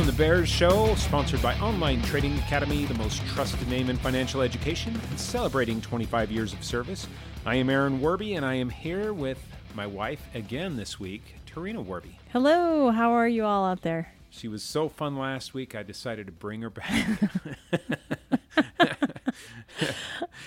[0.00, 4.42] On the Bears show, sponsored by Online Trading Academy, the most trusted name in financial
[4.42, 7.06] education, and celebrating 25 years of service.
[7.46, 9.38] I am Aaron Werby, and I am here with
[9.74, 12.16] my wife again this week, Tarina Werby.
[12.32, 14.12] Hello, how are you all out there?
[14.30, 17.06] She was so fun last week, I decided to bring her back.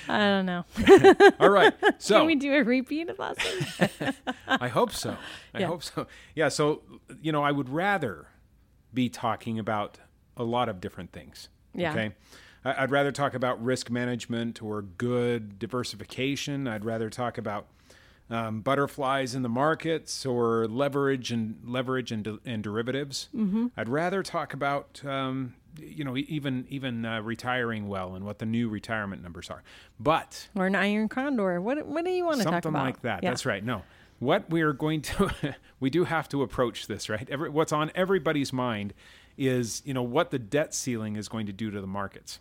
[0.09, 0.65] I don't know.
[1.39, 3.89] All right, so Can we do a repeat of last week?
[4.47, 5.17] I hope so.
[5.53, 5.67] I Yeah.
[5.67, 6.07] hope so.
[6.35, 6.47] Yeah.
[6.49, 6.81] So,
[7.21, 8.27] you know, I would rather
[8.93, 9.97] be talking about
[10.35, 11.49] a lot of different things.
[11.73, 11.91] Yeah.
[11.91, 12.11] Okay.
[12.65, 16.67] I- I'd rather talk about risk management or good diversification.
[16.67, 17.67] I'd rather talk about
[18.29, 23.29] um, butterflies in the markets or leverage and leverage and, de- and derivatives.
[23.35, 23.67] Mm-hmm.
[23.77, 28.45] I'd rather talk about um, you know even even uh, retiring well and what the
[28.45, 29.63] new retirement numbers are.
[29.97, 31.61] But or an iron condor?
[31.61, 32.63] What What do you want to talk about?
[32.63, 33.23] something like that.
[33.23, 33.29] Yeah.
[33.29, 33.63] That's right.
[33.63, 33.83] No,
[34.19, 37.27] what we are going to, we do have to approach this right.
[37.29, 38.93] Every, what's on everybody's mind
[39.37, 42.39] is you know what the debt ceiling is going to do to the markets.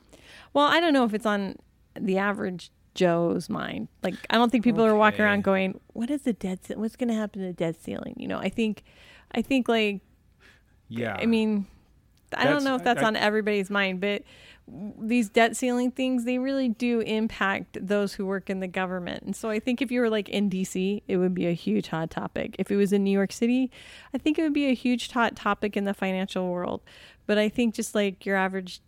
[0.54, 1.56] Well, I don't know if it's on
[1.94, 3.88] the average Joe's mind.
[4.02, 6.64] Like, I don't think people are walking around going, "What is the debt?
[6.64, 8.82] ce- What's going to happen to the debt ceiling?" You know, I think,
[9.32, 10.00] I think like
[10.88, 11.16] Yeah.
[11.20, 11.66] I mean,
[12.32, 14.22] I That's- don't know if that's I- on everybody's mind, but
[14.68, 19.22] these debt ceiling things, they really do impact those who work in the government.
[19.22, 21.88] And so I think if you were like in DC, it would be a huge
[21.88, 22.56] hot topic.
[22.58, 23.70] If it was in New York City,
[24.12, 26.80] I think it would be a huge hot topic in the financial world.
[27.26, 28.80] But I think just like your average,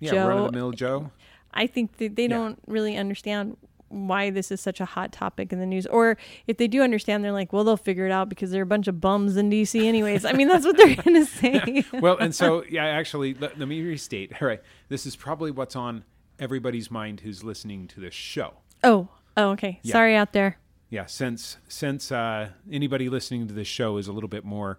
[0.00, 1.10] yeah, Joe- run of the mill Joe.
[1.54, 2.28] I think that they Yeah.
[2.36, 3.56] don't really understand
[3.88, 5.86] why this is such a hot topic in the news.
[5.86, 8.66] Or if they do understand, they're like, well, they'll figure it out because they're a
[8.66, 10.24] bunch of bums in DC anyways.
[10.24, 11.84] I mean, that's what they're going to say.
[11.92, 14.32] Well, and so yeah, actually, let, let me restate.
[14.40, 16.04] All right, this is probably what's on
[16.38, 18.54] everybody's mind who's listening to this show.
[18.84, 19.80] Oh, oh, okay.
[19.82, 19.92] Yeah.
[19.92, 20.58] Sorry out there.
[20.90, 24.78] Yeah, since since uh, anybody listening to this show is a little bit more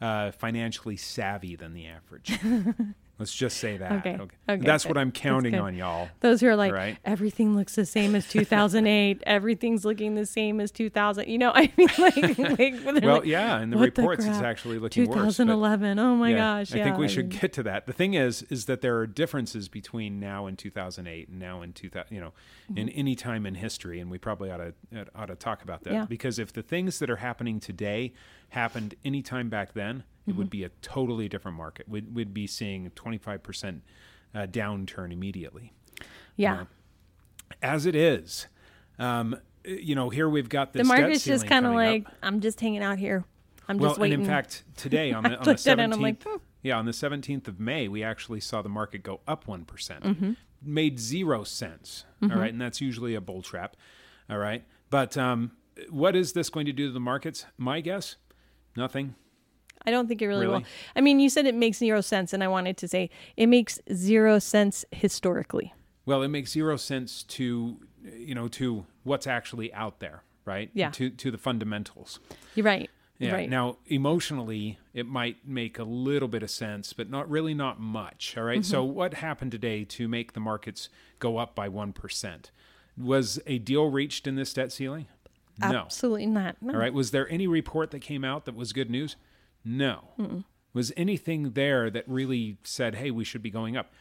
[0.00, 2.38] uh, financially savvy than the average.
[3.22, 3.92] Let's just say that.
[4.04, 4.18] Okay,
[4.48, 4.90] okay, That's good.
[4.90, 6.08] what I'm counting on, y'all.
[6.20, 6.98] Those who are like, Right.
[7.04, 9.22] everything looks the same as 2008.
[9.24, 11.28] Everything's looking the same as 2000.
[11.28, 14.78] You know, I mean, like, like Well, like, yeah, in the "What reports, it's actually
[14.80, 15.16] looking worse.
[15.38, 15.98] but- 2011.
[16.00, 16.74] oh my yeah, gosh.
[16.74, 17.86] I yeah, think we should get to that.
[17.86, 21.72] The thing is, is that there are differences between now and 2008 and now in
[21.72, 22.32] 2000, you know,
[22.74, 24.74] in any time in history, and we probably ought to
[25.14, 25.98] ought to talk about that Mm-hmm.
[26.00, 26.06] Yeah.
[26.06, 28.14] because if the things that are happening today
[28.48, 30.38] happened any time back then, it Mm-hmm.
[30.38, 31.88] would be a totally different market.
[31.88, 33.82] We'd, we'd be seeing 25 percent
[34.34, 35.72] uh, downturn immediately.
[36.36, 36.64] yeah.
[37.60, 38.46] As it is,
[38.98, 42.06] um, you know, here we've got this The market's just kind of coming up.
[42.06, 43.24] like, I'm just hanging out here.
[43.68, 44.14] I'm well, just waiting.
[44.14, 46.22] and in fact, today on the, on the looked at it and I'm 17th, like,
[46.22, 46.36] hmm.
[46.62, 49.66] yeah, on the 17th of May, we actually saw the market go up 1%.
[49.66, 50.32] Mm-hmm.
[50.64, 52.04] Made zero sense.
[52.22, 52.52] all right.
[52.52, 53.76] And that's usually a bull trap.
[54.30, 54.64] All right.
[54.90, 55.52] But um,
[55.90, 57.44] what is this going to do to the markets?
[57.58, 58.16] My guess,
[58.76, 59.14] nothing.
[59.86, 60.62] I don't think it really, will.
[60.96, 63.78] I mean, you said it makes zero sense, and I wanted to say it makes
[63.92, 65.72] zero sense historically.
[66.06, 67.78] Well, it makes zero sense to,
[68.16, 70.70] you know, to what's actually out there, right?
[70.74, 70.90] Yeah.
[70.90, 72.18] To, to the fundamentals.
[72.54, 72.90] You're right.
[73.18, 73.34] Yeah.
[73.34, 73.48] Right.
[73.48, 78.34] Now, emotionally, it might make a little bit of sense, but not really not much.
[78.36, 78.64] All right?
[78.64, 78.94] So, Mm-hmm.
[78.94, 80.88] what happened today to make the markets
[81.20, 82.50] go up by 1%?
[82.98, 85.06] Was a deal reached in this debt ceiling?
[85.60, 85.82] No.
[85.82, 86.56] Absolutely not.
[86.60, 86.72] No.
[86.74, 86.92] All right.
[86.92, 89.14] Was there any report that came out that was good news?
[89.64, 90.44] No.
[90.74, 93.92] Was anything there that really said, hey, we should be going up?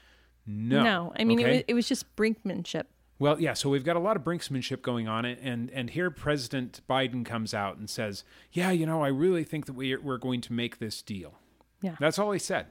[0.46, 0.84] No.
[0.84, 1.14] No.
[1.18, 1.50] I mean, Okay?
[1.50, 2.86] it, was, it was just brinkmanship.
[3.20, 6.82] Well, yeah, so we've got a lot of brinksmanship going on, and and here President
[6.90, 10.42] Biden comes out and says, "Yeah, you know, I really think that we we're going
[10.42, 11.36] to make this deal."
[11.84, 11.98] Yeah.
[12.00, 12.66] That's all he said.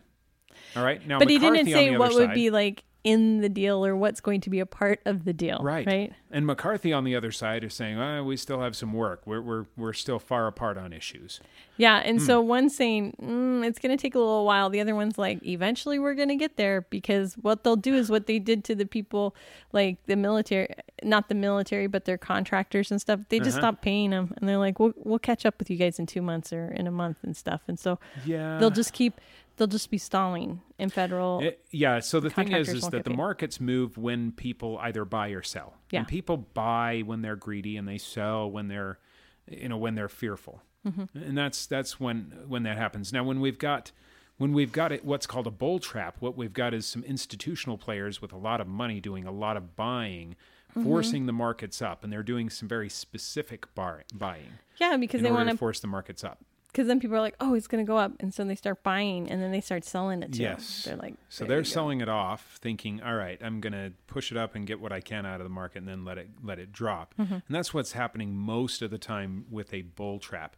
[0.75, 3.85] All right, now But he didn't say what other would be like in the deal
[3.85, 5.59] or what's going to be a part of the deal.
[5.63, 6.13] right, Right.
[6.31, 9.23] and McCarthy on the other side is saying, oh, "We still have some work.
[9.27, 11.41] We're we're we're still far apart on issues."
[11.79, 12.03] Yeah.
[12.03, 12.09] Hmm.
[12.11, 14.69] And so one's saying mm, it's going to take a little while.
[14.69, 18.11] The other one's like, eventually we're going to get there because what they'll do is
[18.11, 19.35] what they did to the people,
[19.73, 20.69] like the military,
[21.03, 23.21] not the military, but their contractors and stuff.
[23.31, 23.61] They just Uh-huh.
[23.69, 26.21] stopped paying them, and they're like, we'll we'll catch up with you guys in two
[26.21, 27.63] months or in a month and stuff.
[27.67, 29.19] And so Yeah, they'll just keep.
[29.61, 31.41] They'll just be stalling in federal.
[31.41, 31.99] It- yeah.
[32.01, 33.17] So the thing is, is that the paid.
[33.19, 35.75] markets move when people either buy or sell.
[35.91, 35.99] Yeah.
[36.01, 38.99] And people buy when they're greedy, and they sell when they're,
[39.47, 40.63] you know, when they're fearful.
[40.89, 41.19] Mm-hmm.
[41.23, 43.13] And that's that's when when that happens.
[43.13, 43.93] Now, when we've got
[44.39, 47.77] when we've got it, what's called a bull trap, what we've got is some institutional
[47.77, 50.37] players with a lot of money doing a lot of buying,
[50.71, 50.85] Mm-hmm.
[50.85, 55.31] forcing the markets up, and they're doing some very specific bar- buying yeah, because they
[55.33, 56.45] want to force the markets up.
[56.73, 58.83] Because then people are like, oh, it's going to go up, and so they start
[58.83, 60.43] buying, and then they start selling it too.
[60.43, 60.85] Yes.
[60.85, 61.65] they're like, So they're go.
[61.65, 64.93] selling it off, thinking, "All right, I'm going to push it up and get what
[64.93, 67.35] I can out of the market, and then let it let it drop." Mm-hmm.
[67.35, 70.57] And that's what's happening most of the time with a bull trap.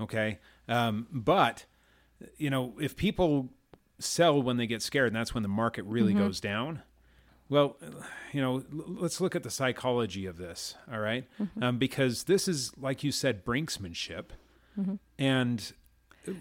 [0.00, 0.38] Okay,
[0.68, 1.64] um, but
[2.38, 3.50] you know, if people
[3.98, 6.22] sell when they get scared, and that's when the market really Mm-hmm.
[6.24, 6.82] goes down.
[7.50, 7.76] Well,
[8.32, 11.28] you know, l- let's look at the psychology of this, all right?
[11.40, 11.62] Mm-hmm.
[11.62, 14.30] Um, because this is, like you said, brinksmanship,
[14.78, 14.94] Mm-hmm.
[15.18, 15.72] and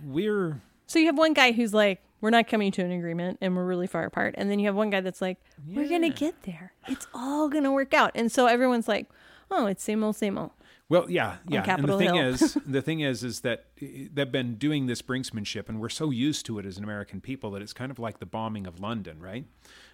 [0.06, 3.56] we're So you have one guy who's like, we're not coming to an agreement and
[3.56, 4.35] we're really far apart.
[4.38, 5.38] And then you have one guy that's like,
[5.68, 6.71] we're going to get there.
[6.88, 8.12] It's all going to work out.
[8.15, 9.09] And so everyone's like,
[9.51, 10.51] oh, it's same old, same old.
[10.89, 11.63] Well, yeah, yeah.
[11.75, 12.27] And the thing Hill.
[12.27, 16.45] is, the thing is, is that they've been doing this brinksmanship, and we're so used
[16.45, 19.19] to it as an American people that it's kind of like the bombing of London,
[19.19, 19.45] right?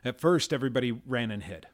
[0.03, 1.67] At first, everybody ran and hid,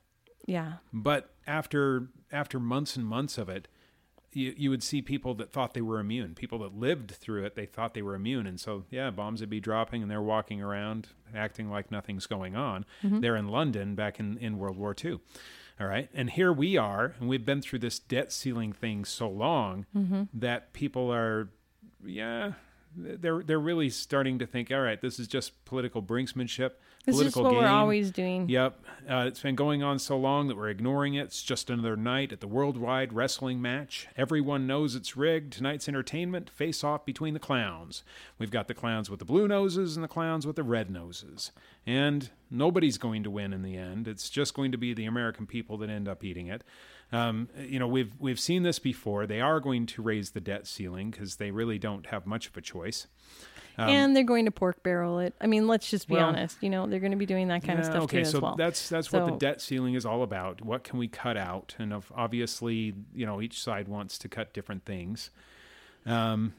[0.46, 0.74] Yeah.
[0.94, 3.68] but after after months and months of it,
[4.36, 6.36] you, you would see people that thought they were immune.
[6.36, 9.50] People that lived through it, they thought they were immune, and so yeah, bombs would
[9.50, 12.86] be dropping, and they're walking around acting like nothing's going on.
[13.02, 13.22] Mm-hmm.
[13.22, 15.20] They're in London back in in World War II.
[15.80, 19.30] All right, and here we are, and we've been through this debt ceiling thing so
[19.30, 20.24] long mm-hmm.
[20.34, 21.50] that people are,
[22.06, 22.54] yeah,
[22.96, 26.72] they're they're really starting to think, all right, this is just political brinksmanship,
[27.06, 27.60] This is political what game.
[27.60, 28.50] we're always doing.
[28.50, 28.80] Yep.
[29.08, 31.26] Uh, it's been going on so long that we're ignoring it.
[31.26, 34.08] It's just another night at the worldwide wrestling match.
[34.18, 35.54] Everyone knows it's rigged.
[35.54, 38.04] Tonight's entertainment face off between the clowns.
[38.40, 41.52] We've got the clowns with the blue noses and the clowns with the red noses.
[41.86, 44.08] And nobody's going to win in the end.
[44.08, 46.64] It's just going to be the American people that end up eating it.
[47.12, 49.28] Um, you know, we've we've seen this before.
[49.28, 52.58] They are going to raise the debt ceiling because they really don't have much of
[52.58, 53.06] a choice.
[53.78, 55.34] And they're going to pork barrel it.
[55.42, 56.58] I mean, let's just be Um, Well- honest.
[56.62, 58.42] You know, they're going to be doing that kind of stuff okay, too so as
[58.42, 58.56] well.
[58.56, 60.62] that's that's what the debt ceiling is all about.
[60.62, 61.76] What can we cut out?
[61.80, 65.30] And obviously, you know, each side wants to cut different things.
[66.06, 66.54] Um,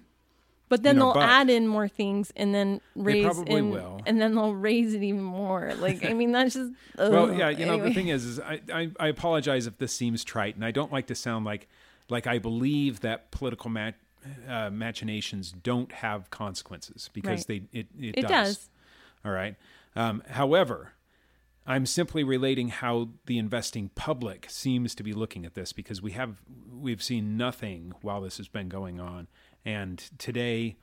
[0.69, 3.71] But then you know, they'll but- add in more things and then raise probably in,
[3.71, 4.01] will.
[4.05, 5.73] and then they'll raise it even more.
[5.79, 8.91] Like I mean, that's just well, yeah, you know, the thing is, is I, I
[8.99, 11.69] I apologize if this seems trite, and I don't like to sound like
[12.09, 13.95] like I believe that political mat,
[14.49, 17.63] uh, machinations don't have consequences because Right.
[17.73, 18.31] they it it, It does.
[18.57, 18.71] does.
[19.25, 19.57] All right.
[19.95, 20.93] Um, however,
[21.67, 26.13] I'm simply relating how the investing public seems to be looking at this because we
[26.13, 26.43] have
[26.73, 29.27] we've seen nothing while this has been going on,
[29.65, 30.77] and today,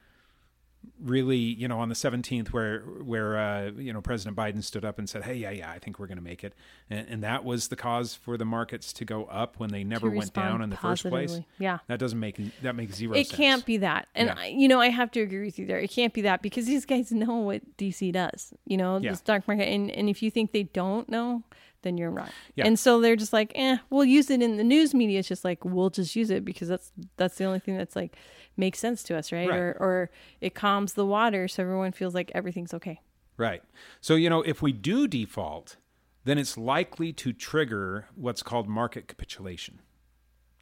[1.02, 5.00] really, you know, on the 17th, where where uh, you know President Biden stood up
[5.00, 6.54] and said, "Hey, yeah, yeah, I think we're going to make it,"
[6.90, 10.10] and, and that was the cause for the markets to go up when they never
[10.10, 11.40] went down in the first place.
[11.60, 11.80] Yeah.
[11.88, 13.38] That doesn't make that makes zero It sense.
[13.38, 14.08] can't be that.
[14.16, 14.36] And Yeah.
[14.38, 15.80] I, you know, I have to agree with you there.
[15.80, 18.54] It can't be that because these guys know what DC does.
[18.66, 19.12] You know, Yeah.
[19.12, 21.44] the stock market and, and if you think they don't know,
[21.84, 22.30] then you're wrong.
[22.56, 22.66] Yeah.
[22.66, 25.20] And so they're just like, eh, we'll use it in the news media.
[25.20, 28.16] It's just like we'll just use it because that's that's the only thing that's like
[28.58, 29.48] makes sense to us, right?
[29.50, 29.58] Right.
[29.58, 30.10] Or or
[30.42, 33.00] it calms the water so everyone feels like everything's okay.
[33.38, 33.64] Right.
[34.02, 35.78] So, you know, if we do default,
[36.24, 39.80] then it's likely to trigger what's called market capitulation.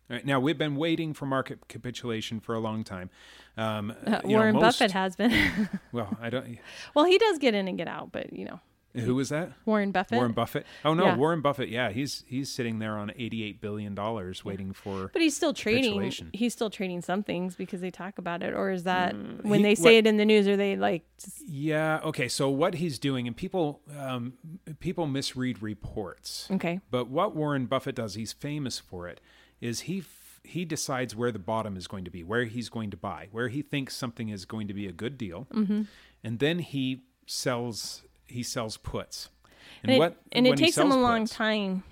[0.09, 3.09] Right, now, we've been waiting for market capitulation for a long time.
[3.55, 5.69] Um, Uh, Warren most- Buffett has been.
[5.93, 6.57] Well, I don't.
[6.93, 8.59] well, he does get in and get out, but you know,
[8.93, 9.51] Who was that?
[9.65, 10.15] Warren Buffett.
[10.17, 10.65] Warren Buffett.
[10.83, 11.15] Oh no, Yeah.
[11.15, 11.69] Warren Buffett.
[11.69, 15.09] Yeah, he's he's sitting there on eighty-eight billion dollars, waiting for.
[15.13, 16.11] But he's still trading.
[16.33, 19.57] He's still trading some things because they talk about it, or is that when Mm,
[19.57, 20.47] he- they say what- it in the news?
[20.47, 21.99] Are they like, just, Yeah.
[22.03, 22.27] Okay.
[22.27, 24.33] So what he's doing, and people um,
[24.79, 26.47] people misread reports.
[26.51, 29.21] okay, But what Warren Buffett does, he's famous for it,
[29.61, 32.89] is he f- he decides where the bottom is going to be, where he's going
[32.89, 35.83] to buy, where he thinks something is going to be a good deal, Mm-hmm.
[36.23, 39.29] and then he sells he sells puts.
[39.83, 41.83] And, and, what it, and it takes him a long puts- time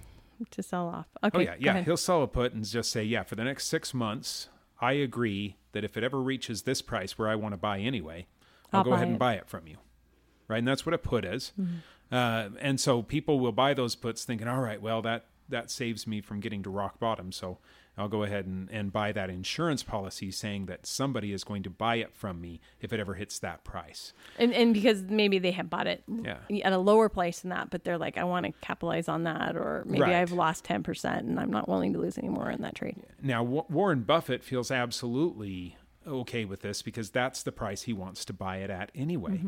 [0.52, 1.08] to sell off.
[1.24, 1.82] Okay, Oh yeah, yeah.
[1.84, 5.58] He'll sell a put and just say, yeah, for the next six months, I agree
[5.74, 8.28] that if it ever reaches this price where I want to buy anyway,
[8.72, 9.20] I'll, I'll go ahead and it.
[9.20, 9.78] buy it from you.
[10.48, 11.52] Right, and that's what a put is.
[11.60, 11.76] Mm-hmm.
[12.12, 16.08] Uh, and so people will buy those puts thinking, all right, well that that saves
[16.08, 17.58] me from getting to rock bottom, so
[17.98, 21.70] I'll go ahead and, and buy that insurance policy saying that somebody is going to
[21.70, 24.14] buy it from me if it ever hits that price.
[24.38, 26.38] and and because maybe they have bought it Yeah.
[26.64, 29.58] at a lower price than that, but they're like, I want to capitalize on that,
[29.58, 30.14] or maybe Right.
[30.16, 32.96] I've lost ten percent and I'm not willing to lose any more in that trade.
[33.22, 35.76] Now, Wa- Warren Buffett feels absolutely
[36.08, 39.42] okay with this because that's the price he wants to buy it at anyway.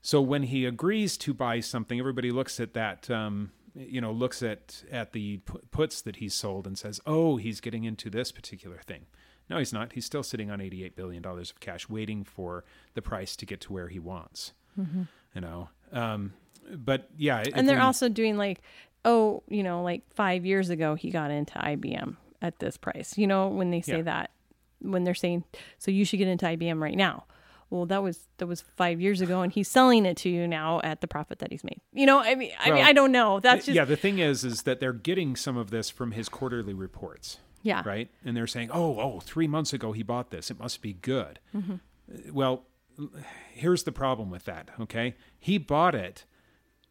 [0.00, 4.42] So when he agrees to buy something, everybody looks at that, um, you know, looks
[4.42, 5.38] at at the
[5.70, 9.06] puts that he's sold and says, "Oh, he's getting into this particular thing."
[9.50, 9.92] No, he's not.
[9.92, 12.64] He's still sitting on eighty-eight billion dollars of cash, waiting for
[12.94, 14.52] the price to get to where he wants.
[14.76, 16.32] You know, um,
[16.74, 18.60] but yeah, And they're we- also doing like,
[19.04, 23.18] oh, you know, like five years ago he got into IBM at this price.
[23.18, 24.02] You know, when they say Yeah.
[24.02, 24.30] that,
[24.80, 25.44] when they're saying,
[25.78, 27.24] so you should get into IBM right now.
[27.72, 30.82] Well, that was that was five years ago, and he's selling it to you now
[30.84, 31.80] at the profit that he's made.
[31.94, 33.40] You know, I mean, I mean, I don't know.
[33.40, 33.86] That's just yeah.
[33.86, 37.38] The thing is, is that they're getting some of this from his quarterly reports.
[37.62, 38.10] yeah, right?
[38.26, 40.50] And they're saying, "Oh, oh, three months ago he bought this.
[40.50, 41.78] It must be good." Uh,
[42.30, 42.66] Well,
[43.54, 44.68] here's the problem with that.
[44.78, 46.26] Okay, he bought it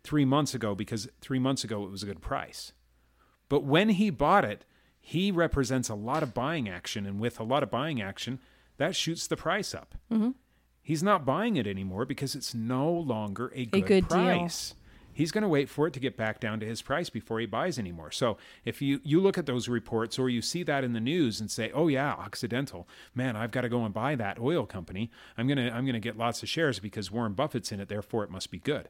[0.04, 2.74] three months ago because three months ago it was a good price.
[3.50, 4.66] But when he bought it,
[5.00, 8.40] he represents a lot of buying action, and with a lot of buying action,
[8.78, 9.94] that shoots the price up.
[10.12, 10.32] Mm-hmm.
[10.84, 14.18] He's not buying it anymore because it's no longer a good, good deal.
[14.18, 14.74] price.
[15.14, 17.46] He's going to wait for it to get back down to his price before he
[17.46, 18.12] buys anymore.
[18.12, 21.40] So if you, you look at those reports or you see that in the news
[21.42, 25.12] and say, "Oh yeah, Occidental, man, I've got to go and buy that oil company.
[25.38, 27.90] I'm gonna I'm gonna get lots of shares because Warren Buffett's in it.
[27.90, 28.88] Therefore, it must be good."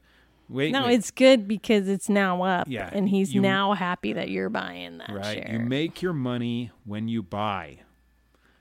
[0.47, 0.95] Wait, No, wait.
[0.95, 2.67] it's good because it's now up.
[2.69, 5.23] Yeah, And he's you- now happy that you're buying that right.
[5.43, 5.49] share.
[5.53, 7.79] You make your money when you buy,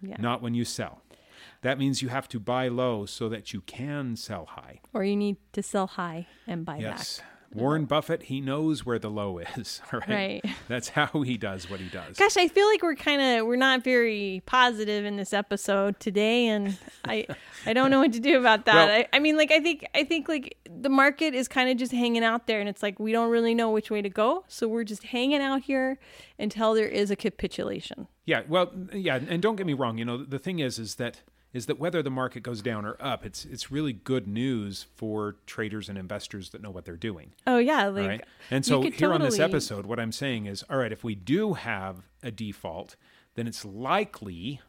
[0.01, 0.17] yeah.
[0.21, 1.00] not when you sell.
[1.63, 4.81] That means you have to buy low so that you can sell high.
[4.95, 7.19] Or you need to sell high and buy Yes.
[7.19, 7.27] back.
[7.53, 9.83] Warren Buffett, he knows where the low is.
[9.93, 10.09] Right.
[10.09, 10.45] Right.
[10.69, 12.17] That's how he does what he does.
[12.17, 16.47] Gosh, I feel like we're kind of we're not very positive in this episode today,
[16.47, 17.27] and I
[17.67, 18.75] I don't know what to do about that.
[18.89, 21.77] Well- I, I mean, like I think I think like the market is kind of
[21.77, 24.45] just hanging out there, and it's like we don't really know which way to go,
[24.47, 25.99] so we're just hanging out here
[26.39, 28.07] until there is a capitulation.
[28.27, 29.99] Yeah, well, yeah, and don't get me wrong.
[29.99, 32.97] You know, the thing is, is that is that whether the market goes down or
[33.01, 37.33] up, it's it's really good news for traders and investors that know what they're doing.
[37.47, 38.25] Oh yeah, like right.
[38.51, 41.55] And so here on this episode, what I'm saying is, all right, if we do
[41.55, 42.97] have a default,
[43.35, 44.61] then it's likely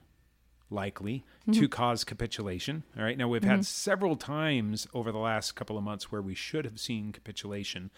[0.70, 1.60] likely Mm-hmm.
[1.60, 2.84] to cause capitulation.
[2.96, 3.18] All right.
[3.18, 6.80] Now we've had several times over the last couple of months where we should have
[6.80, 7.90] seen capitulation.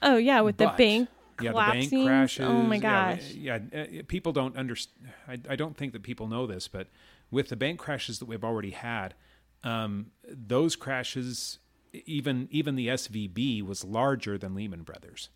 [0.00, 1.08] Oh yeah, with the But- bank
[1.40, 1.90] Yeah, the collapsing.
[1.90, 2.46] bank crashes.
[2.46, 3.32] Oh my gosh.
[3.32, 5.08] Yeah, uh, people don't understand.
[5.26, 6.86] I, I don't think that people know this, but
[7.30, 9.14] with the bank crashes that we've already had,
[9.62, 11.58] um, those crashes,
[12.06, 15.30] even even the SVB was larger than Lehman Brothers.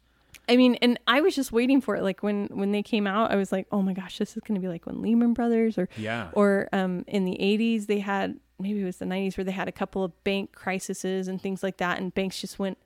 [0.50, 2.02] I mean, and I was just waiting for it.
[2.02, 4.54] Like when when they came out, I was like, oh my gosh, this is going
[4.54, 6.28] to be like when Lehman Brothers or Yeah.
[6.32, 9.68] or um, in the '80s they had maybe it was the '90s where they had
[9.68, 12.78] a couple of bank crises and things like that, and banks just went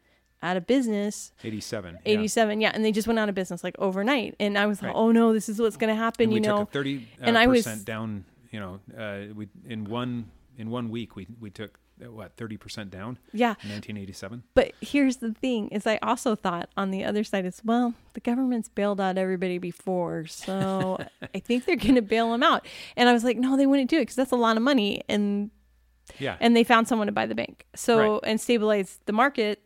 [0.44, 1.30] out of business.
[1.44, 1.98] 87.
[2.04, 2.12] yeah.
[2.14, 4.34] 87, yeah, and they just went out of business like overnight.
[4.40, 6.24] And I was like, oh no, this is what's going to happen.
[6.24, 8.24] And you know, took a 30 uh, and I was- down.
[8.52, 12.56] You know, uh, we in one in one week we we took uh, what 30
[12.58, 13.50] percent down yeah.
[13.64, 14.42] 1987.
[14.54, 18.20] But here's the thing: is I also thought on the other side as well, the
[18.20, 20.98] government's bailed out everybody before, so
[21.34, 22.66] I think they're going to bail them out.
[22.96, 25.02] And I was like, no, they wouldn't do it because that's a lot of money,
[25.08, 25.50] and
[26.18, 26.36] Yeah.
[26.40, 28.20] and they found someone to buy the bank, so Right.
[28.30, 29.62] and stabilize the market.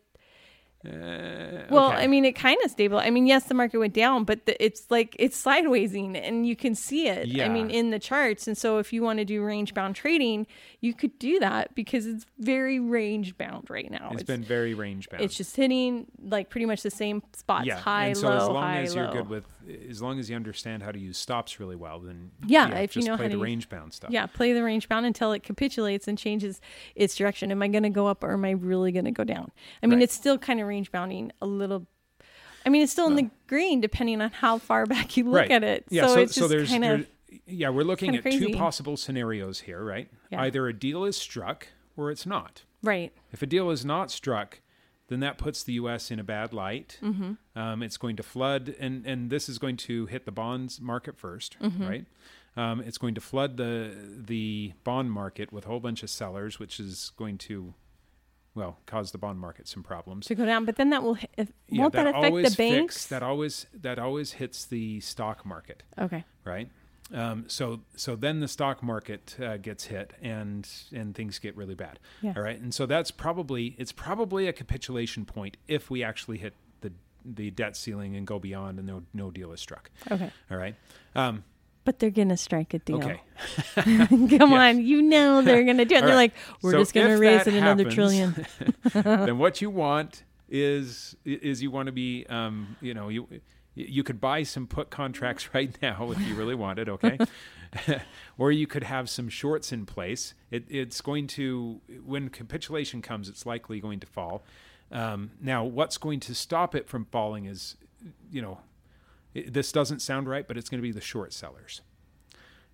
[0.87, 2.03] Uh, Well, okay.
[2.03, 2.97] I mean, it kind of stable.
[2.99, 6.55] I mean, yes, the market went down, but the, it's like it's sidewaysing, and you
[6.55, 7.27] can see it.
[7.41, 8.47] I mean, in the charts.
[8.47, 10.47] And so, if you want to do range bound trading,
[10.81, 14.09] you could do that because it's very range bound right now.
[14.13, 15.23] it's been very range bound.
[15.23, 18.47] it's just hitting like pretty much the same spots yeah, high and so low as
[18.47, 19.45] long high as low you're good with,
[19.89, 23.03] as long as you understand how to use stops really well, then Yeah, if you
[23.03, 24.11] know play how the to use- range bound stuff.
[24.11, 26.61] yeah play the range bound until it capitulates and changes
[26.95, 29.23] its direction am i going to go up or am i really going to go
[29.23, 29.51] down
[29.83, 30.03] i mean Right.
[30.03, 31.85] it's still kind of range bounding a little
[32.65, 35.51] i mean it's still in the green depending on how far back you look right.
[35.51, 37.07] at it Yeah, so, so, it's just there's kind of
[37.45, 40.09] yeah, we're looking at two possible scenarios here, right?
[40.31, 40.41] Yeah.
[40.43, 42.63] Either a deal is struck or it's not.
[42.83, 44.61] right If a deal is not struck,
[45.09, 46.11] then that puts the U.S.
[46.11, 46.99] in a bad light.
[47.01, 47.33] Mm-hmm.
[47.59, 51.17] Um, it's going to flood, and and this is going to hit the bonds market
[51.17, 51.87] 1st Mm-hmm.
[51.87, 52.05] right?
[52.55, 56.57] Um, it's going to flood the the bond market with a whole bunch of sellers,
[56.59, 57.75] which is going to,
[58.55, 60.25] well, cause the bond market some problems.
[60.25, 63.05] to go down but then that will if, Yeah, won't that, affect the banks fix-
[63.07, 66.69] that always that always hits the stock market okay right?
[67.13, 71.75] Um, so so then the stock market uh, gets hit and and things get really
[71.75, 71.99] bad.
[72.21, 72.33] Yeah.
[72.35, 76.53] All right, and so that's probably it's probably a capitulation point if we actually hit
[76.81, 76.91] the
[77.23, 79.89] the debt ceiling and go beyond and no no deal is struck.
[80.11, 80.75] okay All right.
[81.15, 81.43] Um,
[81.85, 83.21] but they're gonna strike a deal okay.
[84.37, 86.15] come on you know they're gonna do it they're right.
[86.15, 88.45] like we're So just gonna raise it another happens, trillion
[89.25, 93.25] then what you want is is you want to be um, you know you
[93.77, 97.17] you could buy some put contracts right now if you really wanted okay
[98.37, 103.29] or you could have some shorts in place it, it's going to when capitulation comes
[103.29, 104.43] it's likely going to fall
[104.91, 107.75] um, now what's going to stop it from falling is
[108.31, 108.59] you know
[109.33, 111.81] it, this doesn't sound right but it's going to be the short sellers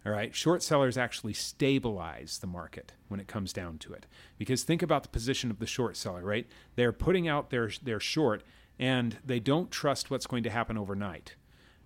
[0.05, 0.35] all right.
[0.35, 4.05] Short sellers actually stabilize the market when it comes down to it.
[4.37, 6.45] Because think about the position of the short seller, right?
[6.75, 8.43] They're putting out their their short
[8.79, 11.35] and they don't trust what's going to happen overnight.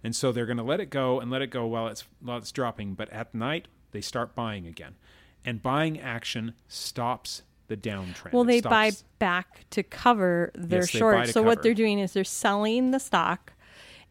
[0.03, 2.37] And so they're going to let it go and let it go while it's while
[2.37, 4.95] it's dropping, but at night they start buying again.
[5.43, 8.31] And buying action stops the downtrend.
[8.33, 11.29] Well, they buy back to cover their Yes, short.
[11.29, 13.53] So what they're doing is they're selling the stock,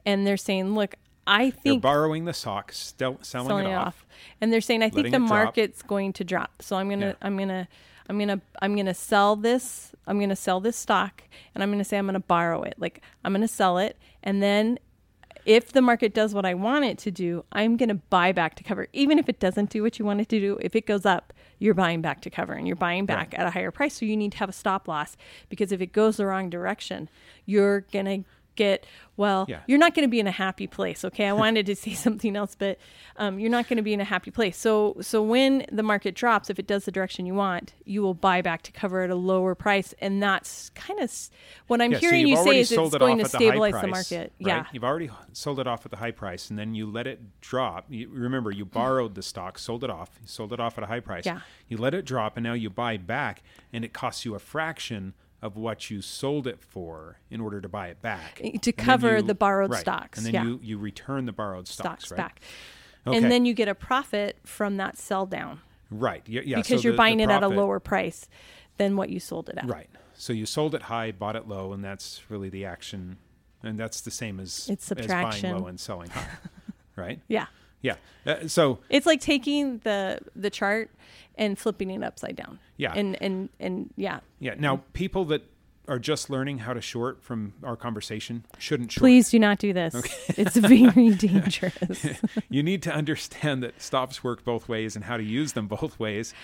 [0.04, 3.86] and they're saying, "Look, I think they're borrowing the stock, selling, selling it off.
[3.88, 4.06] off.
[4.40, 5.28] and they're saying, "I think the it drop.
[5.28, 7.14] market's going to drop, so I'm gonna, Yeah.
[7.22, 7.68] I'm gonna,
[8.08, 9.92] I'm gonna I'm gonna sell this.
[10.06, 11.22] I'm gonna sell this stock,
[11.54, 12.74] and I'm gonna say I'm gonna borrow it.
[12.78, 14.78] Like I'm gonna sell it, and then
[15.46, 18.56] if the market does what I want it to do, I'm going to buy back
[18.56, 18.88] to cover.
[18.92, 21.32] Even if it doesn't do what you want it to do, if it goes up,
[21.60, 23.40] you're buying back to cover and you're buying back right.
[23.40, 23.94] at a higher price.
[23.94, 25.16] So you need to have a stop loss
[25.48, 27.08] because if it goes the wrong direction,
[27.46, 28.86] you're going to get
[29.16, 29.60] well yeah.
[29.66, 32.36] you're not going to be in a happy place okay i wanted to say something
[32.36, 32.78] else but
[33.18, 36.14] um, you're not going to be in a happy place so so when the market
[36.14, 39.10] drops if it does the direction you want you will buy back to cover at
[39.10, 41.12] a lower price and that's kind of
[41.66, 43.86] what i'm yeah, hearing so you say is it's it going to stabilize the, the,
[43.86, 44.48] market right?
[44.48, 47.40] yeah you've already sold it off at the high price and then you let it
[47.40, 50.84] drop you, remember you borrowed the stock sold it off you sold it off at
[50.84, 51.40] a high price yeah.
[51.68, 55.14] you let it drop and now you buy back and it costs you a fraction
[55.42, 59.22] of what you sold it for in order to buy it back to cover you,
[59.22, 59.80] the borrowed right.
[59.80, 60.18] stocks.
[60.18, 60.44] And then yeah.
[60.44, 62.16] you you return the borrowed stocks, stocks right?
[62.16, 62.40] back,
[63.06, 63.16] okay.
[63.16, 65.60] and then you get a profit from that sell down.
[65.90, 66.22] Right.
[66.26, 66.42] Yeah.
[66.44, 66.56] yeah.
[66.56, 68.28] Because so you're the, buying the it at a lower price
[68.76, 69.68] than what you sold it at.
[69.68, 69.88] Right.
[70.14, 73.18] So you sold it high, bought it low, and that's really the action,
[73.62, 75.18] and that's the same as it's subtraction.
[75.18, 76.26] as buying low and selling high,
[76.96, 77.20] right?
[77.28, 77.46] Yeah.
[77.82, 77.96] Yeah.
[78.26, 80.90] Uh, so it's like taking the the chart
[81.36, 82.58] and flipping it upside down.
[82.76, 82.92] Yeah.
[82.94, 84.20] And and and yeah.
[84.40, 84.54] Yeah.
[84.58, 85.44] Now people that
[85.88, 89.02] are just learning how to short from our conversation shouldn't short.
[89.02, 89.94] Please do not do this.
[89.94, 90.14] Okay.
[90.36, 92.06] it's very dangerous.
[92.48, 95.98] you need to understand that stops work both ways and how to use them both
[95.98, 96.34] ways.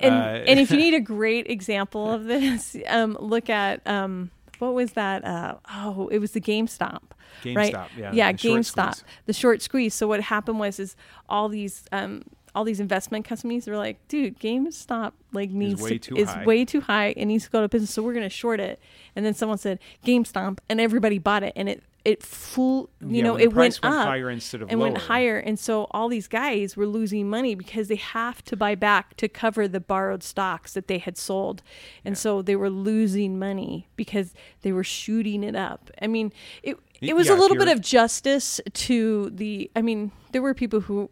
[0.00, 4.30] And, uh, and if you need a great example of this, um, look at um,
[4.58, 5.24] what was that?
[5.24, 7.00] Uh, oh, it was the GameStop.
[7.42, 7.74] GameStop, right?
[7.96, 8.12] yeah.
[8.12, 9.02] Yeah, the GameStop.
[9.26, 9.94] The short squeeze.
[9.94, 10.96] So what happened was is
[11.28, 12.22] all these um,
[12.58, 16.28] all these investment companies were like, dude, GameStop like needs is way to, too is
[16.28, 16.44] high.
[16.44, 18.80] way too high and needs to go to business, so we're going to short it.
[19.14, 23.22] And then someone said GameStop, and everybody bought it, and it it full you yeah,
[23.22, 24.90] know it went, went up higher instead of and lower.
[24.90, 28.74] went higher, and so all these guys were losing money because they have to buy
[28.74, 31.62] back to cover the borrowed stocks that they had sold,
[32.04, 32.18] and Yeah.
[32.18, 35.90] so they were losing money because they were shooting it up.
[36.02, 39.70] I mean, it it was yeah, a little bit of justice to the.
[39.76, 41.08] I mean, there were people who,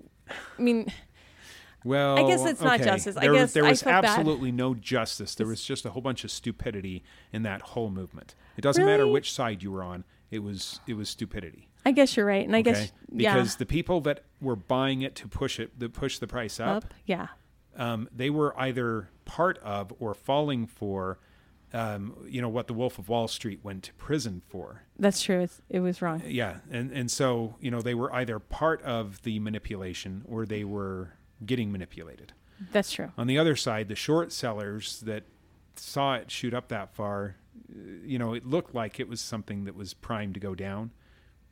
[0.58, 0.90] I mean.
[1.86, 2.90] Well, I guess it's not okay.
[2.90, 3.16] justice.
[3.16, 4.10] I There, guess there I was felt bad.
[4.10, 5.34] absolutely no justice.
[5.34, 8.34] There was just a whole bunch of stupidity in that whole movement.
[8.56, 10.04] It doesn't matter which side you were on.
[10.30, 11.68] It was it was stupidity.
[11.84, 12.72] I guess you're right, and I okay?
[12.72, 16.26] guess yeah, because the people that were buying it to push it, to push the
[16.26, 17.28] price up, up, yeah,
[17.76, 21.20] um, they were either part of or falling for,
[21.72, 24.82] um, you know, what the Wolf of Wall Street went to prison for.
[24.98, 25.42] that's true.
[25.42, 26.20] It's, it was wrong.
[26.26, 30.64] Yeah, and and so you know they were either part of the manipulation or they
[30.64, 31.12] were
[31.44, 32.32] getting manipulated.
[32.72, 33.12] That's true.
[33.18, 35.24] On the other side, the short sellers that
[35.76, 37.36] saw it shoot up that far,
[37.70, 40.90] uh, you know, it looked like it was something that was primed to go down,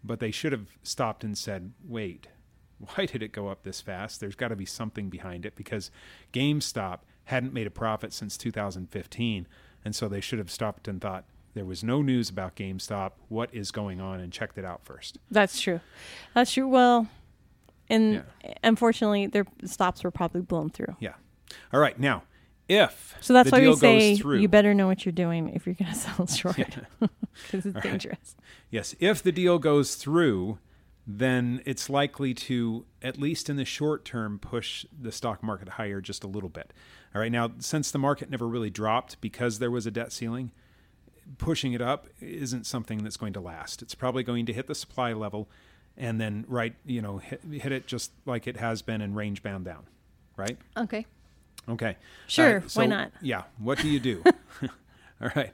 [0.03, 2.29] but they should have stopped and said, "Wait,
[2.79, 4.21] why did it go up this fast?
[4.21, 5.91] There's got to be something behind it because
[6.33, 9.47] GameStop hadn't made a profit since 2015,
[9.85, 13.13] and so they should have stopped and thought." There was no news about GameStop.
[13.29, 14.19] What is going on?
[14.19, 15.19] And checked it out first.
[15.31, 15.79] That's true.
[16.35, 16.67] That's true.
[16.67, 17.07] Well,
[17.91, 18.55] and Yeah.
[18.63, 20.97] unfortunately, their stops were probably blown through.
[21.01, 21.15] Yeah.
[21.73, 21.99] All right.
[21.99, 22.23] Now,
[22.69, 25.51] if So that's the why deal we say through, you better know what you're doing
[25.51, 27.83] if you're going to sell short because it's right.
[27.85, 28.37] dangerous.
[28.71, 30.59] Yes, if the deal goes through,
[31.07, 36.01] then it's likely to, at least in the short term, push the stock market higher
[36.01, 36.73] just a little bit.
[37.15, 40.51] All right, now, since the market never really dropped because there was a debt ceiling,
[41.39, 43.83] pushing it up isn't something that's going to last.
[43.83, 45.49] It's probably going to hit the supply level
[45.97, 49.43] and then, right, you know, hit, hit it just like it has been and range
[49.43, 49.85] bound down,
[50.37, 50.57] right?
[50.77, 51.07] Okay.
[51.69, 51.97] Okay.
[52.27, 53.13] Sure, Uh, why not?
[53.23, 53.45] Yeah.
[53.59, 54.23] What do you do?
[55.21, 55.53] All right.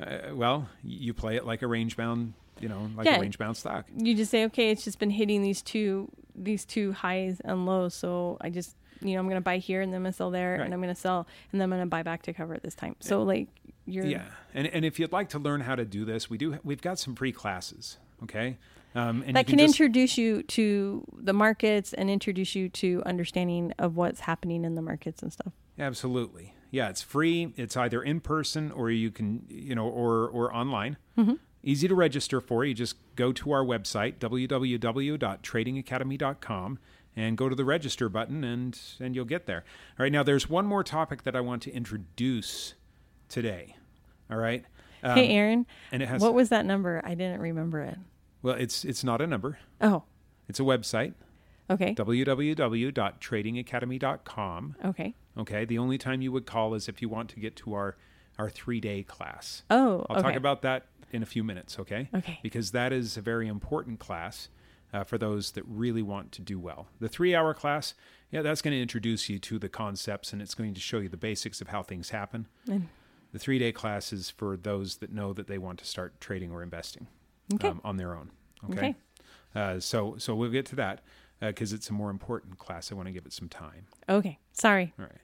[0.00, 3.16] Uh, well, you play it like a range bound, you know, like Yeah.
[3.16, 3.86] a range bound stock.
[3.96, 7.94] You just say, okay, it's just been hitting these two these two highs and lows,
[7.94, 10.16] so I just you know I'm going to buy here and then I'm going to
[10.16, 10.64] sell there Right.
[10.64, 12.62] and I'm going to sell and then I'm going to buy back to cover it
[12.64, 12.96] this time.
[12.98, 13.46] So like
[13.86, 16.58] you're Yeah, and and if you'd like to learn how to do this, we do.
[16.64, 17.98] We've got some free classes.
[18.22, 18.56] Okay,
[18.94, 23.02] um, and that you can, just, introduce you to the markets and introduce you to
[23.04, 25.52] understanding of what's happening in the markets and stuff.
[25.78, 26.54] absolutely.
[26.70, 27.52] Yeah, it's free.
[27.56, 30.96] It's either in person or you can, you know, or or online.
[31.16, 31.34] Mm-hmm.
[31.62, 32.64] Easy to register for.
[32.64, 36.78] You just go to our website www.tradingacademy.com
[37.16, 39.62] and go to the register button and and you'll get there.
[39.98, 40.10] All right.
[40.10, 42.74] Now there's one more topic that I want to introduce
[43.28, 43.76] today.
[44.30, 44.64] All right.
[45.04, 47.00] Um, hey Aaron, and it has what was that number?
[47.04, 47.98] I didn't remember it.
[48.42, 49.58] well, it's it's not a number.
[49.80, 50.02] Oh,
[50.48, 51.14] It's a website.
[51.70, 51.94] okay.
[51.94, 54.76] www.tradingacademy.com.
[54.84, 55.14] Okay.
[55.36, 57.96] Okay, the only time you would call is if you want to get to our
[58.38, 59.62] our three day class.
[59.70, 60.28] Oh, I'll okay.
[60.28, 61.78] talk about that in a few minutes.
[61.78, 62.08] Okay.
[62.14, 62.38] Okay.
[62.42, 64.48] Because that is a very important class.
[64.92, 66.86] uh, for those that really want to do well.
[67.00, 67.94] The three hour class,
[68.30, 71.08] yeah, that's going to introduce you to the concepts and it's going to show you
[71.08, 72.46] the basics of how things happen.
[72.70, 72.88] And-
[73.34, 76.52] The three day class is for those that know that they want to start trading
[76.52, 77.08] or investing
[77.54, 77.66] Okay.
[77.66, 78.30] um, on their own.
[78.70, 78.78] Okay.
[78.78, 78.94] Okay.
[79.56, 81.00] Uh, so, so we'll get to that
[81.40, 82.92] because it's a more important class.
[82.92, 83.86] I want to give it some time.
[84.08, 84.38] Okay.
[84.52, 84.94] Sorry.
[85.00, 85.18] All right.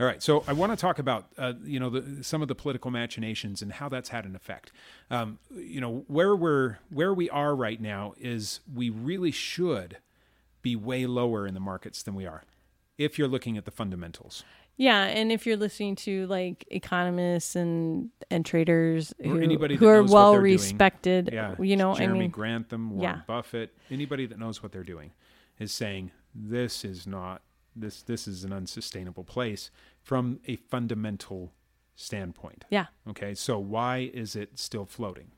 [0.00, 0.20] All right.
[0.20, 3.62] So I want to talk about, uh, you know, the, some of the political machinations
[3.62, 4.72] and how that's had an effect.
[5.08, 9.98] Um, you know, where we're where we are right now is we really should
[10.62, 12.42] be way lower in the markets than we are,
[12.98, 14.42] if you're looking at the fundamentals.
[14.78, 20.02] Yeah, and if you're listening to like economists and and traders who, anybody who are
[20.02, 21.54] well respected, Yeah.
[21.60, 23.20] you know, Jeremy I mean, Grantham, Warren Yeah.
[23.26, 25.12] Buffett, anybody that knows what they're doing
[25.58, 27.42] is saying this is not
[27.74, 29.70] this this is an unsustainable place
[30.02, 31.52] from a fundamental
[31.94, 32.64] standpoint.
[32.70, 35.30] yeah, Okay, so why is it still floating?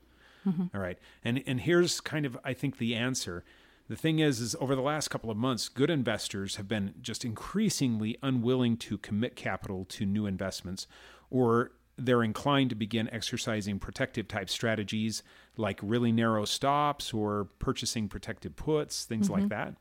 [0.45, 0.65] Mm-hmm.
[0.75, 3.43] All right, and and here's kind of I think the answer.
[3.89, 7.25] The thing is, is over the last couple of months, good investors have been just
[7.25, 10.85] increasingly unwilling to commit capital to new investments,
[11.31, 15.21] or they're inclined to begin exercising protective type strategies
[15.57, 19.73] like really narrow stops or purchasing protected puts, things like that.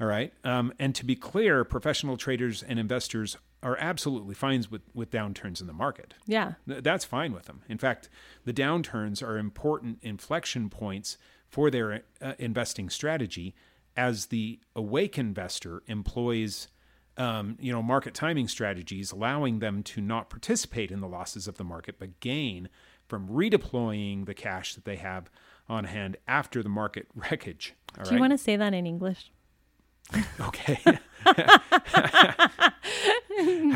[0.00, 0.32] All right.
[0.44, 5.60] Um, and to be clear, professional traders and investors are absolutely fine with, with downturns
[5.60, 6.14] in the market.
[6.26, 7.62] yeah, Th- That's fine with them.
[7.68, 8.08] In fact,
[8.44, 13.54] the downturns are important inflection points for their uh, investing strategy
[13.96, 16.68] as the awake investor employs
[17.16, 21.56] um, you know market timing strategies allowing them to not participate in the losses of
[21.56, 22.68] the market but gain
[23.08, 25.30] from redeploying the cash that they have
[25.68, 29.32] on hand after the market wreckage all Do you want to say that in English?
[30.40, 30.78] Okay
[31.24, 31.32] how,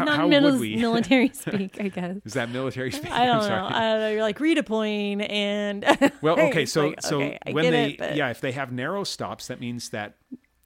[0.04, 2.16] Not how mili- would we military speak, I guess.
[2.24, 3.42] is that military speak I I'm don't know.
[3.46, 3.74] sorry.
[3.74, 4.10] I don't know.
[4.10, 8.30] You're like redeploying and Well, okay, so like, so okay, when they it, but yeah,
[8.30, 10.16] if they have narrow stops, that means that,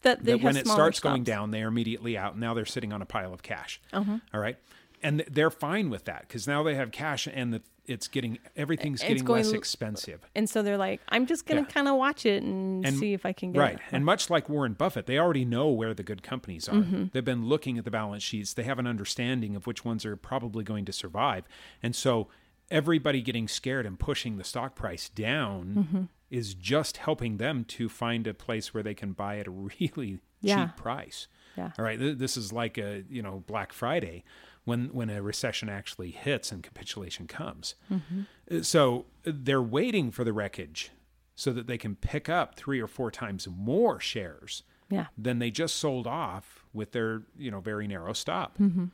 [0.03, 2.39] that they that when it starts going down, they are immediately out.
[2.39, 3.81] Now they're sitting on a pile of cash.
[3.93, 4.19] Uh-huh.
[4.33, 4.57] All right,
[5.07, 9.01] and they're fine with that because now they have cash and the, it's getting everything's
[9.01, 10.27] It's getting going less expensive.
[10.35, 11.67] And so they're like, I'm just gonna Yeah.
[11.67, 13.75] kind of watch it and, And- see if I can get Right.
[13.75, 13.81] it.
[13.93, 16.73] And much like Warren Buffett, they already know where the good companies are.
[16.77, 17.05] Mm-hmm.
[17.13, 18.55] They've been looking at the balance sheets.
[18.55, 21.45] They have an understanding of which ones are probably going to survive.
[21.83, 22.29] And so
[22.71, 26.03] everybody getting scared and pushing the stock price down Mm-hmm.
[26.31, 30.19] is just helping them to find a place where they can buy at a really
[30.41, 30.67] Yeah.
[30.67, 31.29] cheap price.
[31.57, 31.71] Yeah.
[31.79, 31.99] All right.
[31.99, 34.25] Th- This is like a, you know, Black Friday
[34.67, 37.75] when when a recession actually hits and capitulation comes.
[37.91, 40.91] Uh, So they're waiting for the wreckage
[41.35, 45.07] so that they can pick up three or four times more shares Yeah.
[45.17, 48.59] than they just sold off with their you know very narrow stop.
[48.59, 48.87] Mm-hmm.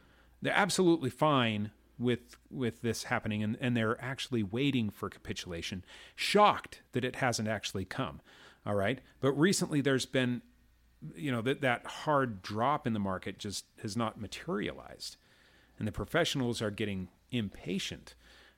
[0.43, 5.85] They're absolutely fine with with this happening, and, and they're actually waiting for capitulation,
[6.17, 8.21] shocked that it hasn't actually come.
[8.67, 10.43] All right, but recently there's been
[11.17, 15.17] you know that that hard drop in the market just has not materialized
[15.79, 18.15] and the professionals are getting impatient.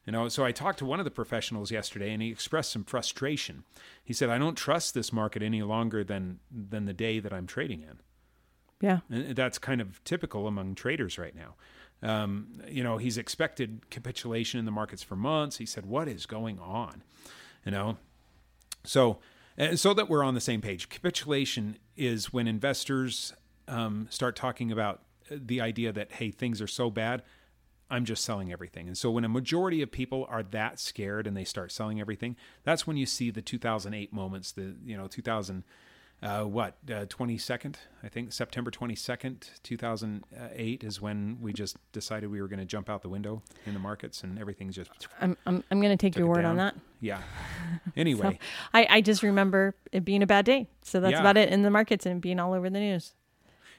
[0.07, 2.85] You know so i talked to one of the professionals yesterday and he expressed some
[2.85, 3.65] frustration.
[4.03, 7.47] He said i don't trust this market any longer than than the day that i'm
[7.47, 8.01] trading in.
[8.81, 9.01] Yeah.
[9.09, 11.55] and that's kind of typical among traders right now.
[12.03, 15.57] Um, you know he's expected capitulation in the markets for months.
[15.57, 17.03] He said what is going on?
[17.65, 17.97] You know?
[18.85, 19.19] So,
[19.59, 23.33] uh, so that we're on the same page, capitulation is when investors
[23.67, 27.23] um, start talking about the idea that hey, things are so bad,
[27.91, 28.87] I'm just selling everything.
[28.89, 32.37] And so, when a majority of people are that scared and they start selling everything,
[32.63, 34.53] that's when you see the 2008 moments.
[34.53, 35.65] The you know 2000.
[36.23, 42.41] Uh, what uh, 22nd i think september 22nd 2008 is when we just decided we
[42.41, 45.63] were going to jump out the window in the markets and everything's just I'm I'm,
[45.71, 46.77] I'm gonna take your word on that.
[47.01, 47.21] yeah
[47.97, 48.39] anyway
[48.73, 50.69] I, I just remember it being a bad day.
[50.83, 51.21] So that's Yeah.
[51.21, 53.13] about it in the markets and being all over the news.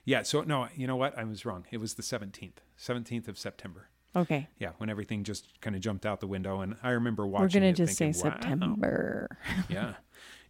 [0.06, 1.18] Yeah, so no, you know what?
[1.18, 1.66] I was wrong.
[1.72, 3.90] It was the 17th, 17th of September.
[4.16, 4.48] Okay.
[4.60, 6.62] Yeah, when everything just kind of jumped out the window.
[6.62, 7.44] And I remember watching.
[7.44, 9.38] We're gonna it just say thinking, "Wow." September.
[9.70, 9.94] Yeah.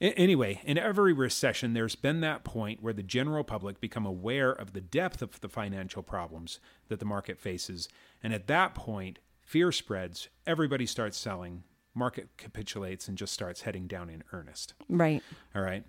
[0.01, 4.73] Anyway, in every recession, there's been that point where the general public become aware of
[4.73, 7.87] the depth of the financial problems that the market faces.
[8.21, 11.63] And at that point, fear spreads, everybody starts selling,
[11.93, 14.73] market capitulates, and just starts heading down in earnest.
[14.89, 15.23] Right.
[15.55, 15.85] All right.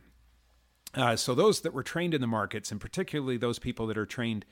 [0.94, 4.06] Uh, so those that were trained in the markets, and particularly those people that are
[4.06, 4.44] trained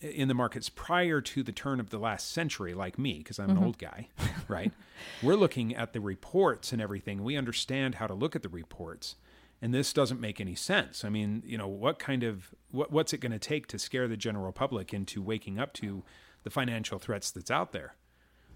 [0.00, 3.50] in the markets prior to the turn of the last century, like me, because I'm
[3.50, 4.08] an old guy,
[4.48, 4.70] right?
[5.22, 7.24] We're looking at the reports and everything.
[7.24, 9.16] We understand how to look at the reports,
[9.62, 11.02] and this doesn't make any sense.
[11.02, 14.06] I mean, you know, what kind of what, what's it going to take to scare
[14.06, 16.02] the general public into waking up to
[16.42, 17.94] the financial threats that's out there?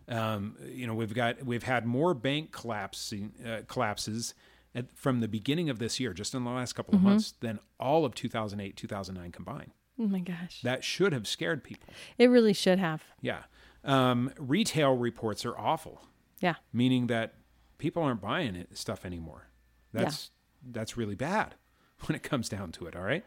[0.09, 4.35] Um, you know, we've got we've had more bank collapsing uh, collapses
[4.75, 7.59] at, from the beginning of this year, just in the last couple of months, than
[7.79, 9.73] all of 2008, 2009 combined.
[9.99, 10.61] Oh my gosh.
[10.63, 11.93] That should have scared people.
[12.19, 13.03] It really should have.
[13.21, 13.43] Yeah.
[13.85, 16.03] Um, retail reports are awful,
[16.41, 16.55] Yeah.
[16.73, 17.35] meaning that
[17.79, 19.49] people aren't buying it, stuff anymore.
[19.93, 20.31] That's
[20.71, 21.55] that's really bad
[22.07, 22.95] when it comes down to it.
[22.95, 23.25] All right.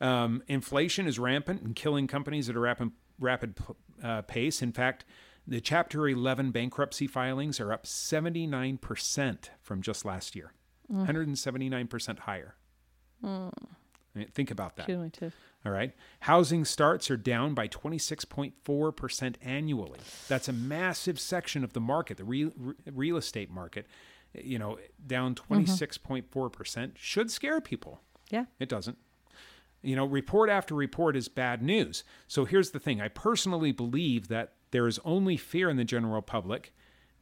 [0.00, 3.56] Um, inflation is rampant and killing companies at a rapid rapid
[4.02, 4.62] uh, pace.
[4.62, 5.04] In fact,
[5.46, 10.52] the Chapter 11 bankruptcy filings are up 79 percent from just last year,
[10.88, 12.54] 179 percent higher.
[14.14, 14.86] I mean, think about that.
[15.66, 15.92] All right.
[16.20, 19.98] Housing starts are down by 26.4% annually.
[20.28, 22.52] That's a massive section of the market, the real,
[22.86, 23.86] real estate market,
[24.34, 28.00] you know, down 26.4% should scare people.
[28.30, 28.44] Yeah.
[28.58, 28.98] It doesn't.
[29.82, 32.02] You know, report after report is bad news.
[32.26, 36.22] So here's the thing I personally believe that there is only fear in the general
[36.22, 36.72] public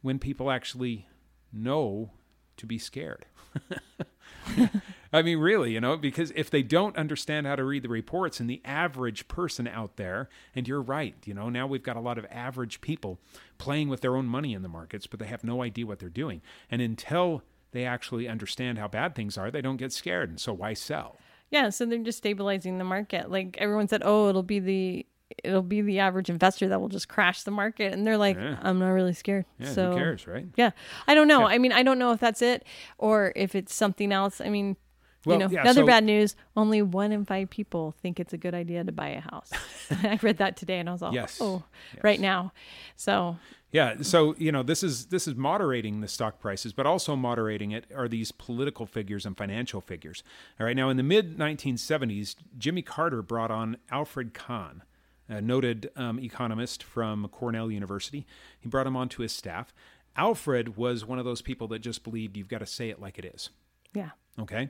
[0.01, 1.07] when people actually
[1.51, 2.11] know
[2.57, 3.25] to be scared.
[5.13, 8.39] I mean, really, you know, because if they don't understand how to read the reports
[8.39, 12.01] and the average person out there, and you're right, you know, now we've got a
[12.01, 13.19] lot of average people
[13.57, 16.09] playing with their own money in the markets, but they have no idea what they're
[16.09, 16.41] doing.
[16.69, 20.29] And until they actually understand how bad things are, they don't get scared.
[20.29, 21.17] And so why sell?
[21.49, 23.31] Yeah, so they're just stabilizing the market.
[23.31, 25.05] Like everyone said, oh, it'll be the
[25.43, 28.57] it'll be the average investor that will just crash the market, and they're like, Yeah.
[28.61, 29.45] I'm not really scared.
[29.59, 30.45] Yeah, so who cares, right?
[30.55, 30.71] Yeah,
[31.07, 31.45] I don't know.
[31.47, 32.65] I mean, I don't know if that's it
[32.97, 34.39] or if it's something else.
[34.41, 34.77] I mean,
[35.25, 38.33] Well, you know, yeah, another so- bad news: only one in five people think it's
[38.33, 39.51] a good idea to buy a house.
[39.91, 41.37] I read that today, and I was like, Yes.
[41.41, 41.63] oh,
[42.03, 42.53] right now.
[42.95, 43.37] So
[43.71, 47.71] Yeah, so you know this is this is moderating the stock prices, but also moderating
[47.71, 50.23] it are these political figures and financial figures.
[50.57, 54.83] All right, now in the mid 1970s, Jimmy Carter brought on Alfred Kahn,
[55.29, 58.25] a noted um, economist from Cornell University.
[58.59, 59.73] He brought him onto his staff.
[60.15, 63.19] Alfred was one of those people that just believed you've got to say it like
[63.19, 63.49] it is.
[63.93, 64.69] yeah, Okay,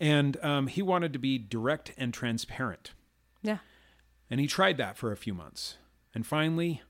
[0.00, 2.92] and um, he wanted to be direct and transparent.
[3.42, 3.58] yeah,
[4.30, 5.76] And he tried that for a few months.
[6.14, 6.82] And finally,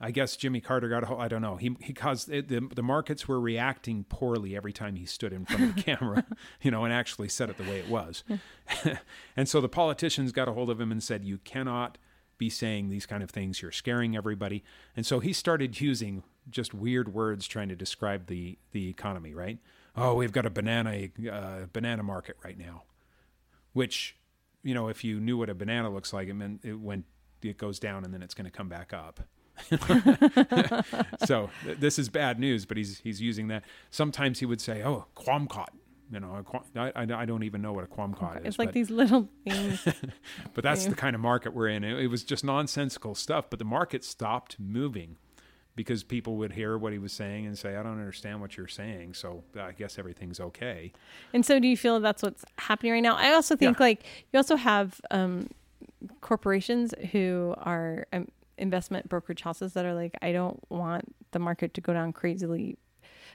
[0.00, 1.56] I guess Jimmy Carter got a hold, I don't know.
[1.56, 5.44] He, he caused it, the, the markets were reacting poorly every time he stood in
[5.44, 6.24] front of the camera,
[6.60, 8.22] you know, and actually said it the way it was.
[9.36, 11.98] and so the politicians got a hold of him and said, You cannot
[12.38, 13.62] be saying these kind of things.
[13.62, 14.62] You're scaring everybody.
[14.96, 19.58] And so he started using just weird words trying to describe the, the economy, right?
[19.96, 22.82] Oh, we've got a banana, uh, banana market right now
[23.74, 24.16] which
[24.62, 27.04] you know if you knew what a banana looks like it meant it went
[27.42, 29.20] it goes down and then it's going to come back up
[31.26, 34.82] so th- this is bad news but he's he's using that sometimes he would say
[34.82, 35.68] oh kumquat
[36.14, 36.42] you know
[36.74, 39.28] a I, I don't even know what a kumquat is it's like but, these little
[39.44, 39.84] things.
[40.54, 43.58] but that's the kind of market we're in it, it was just nonsensical stuff but
[43.58, 45.16] the market stopped moving
[45.76, 48.68] because people would hear what he was saying and say i don't understand what you're
[48.68, 50.92] saying so i guess everything's okay
[51.32, 53.16] And so, do you feel that's what's happening right now?
[53.16, 53.86] I also think Yeah.
[53.86, 55.48] like you also have um,
[56.20, 61.74] corporations who are um, investment brokerage houses that are like, I don't want the market
[61.74, 62.76] to go down crazily